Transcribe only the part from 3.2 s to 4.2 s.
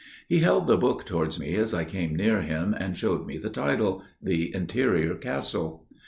me the title,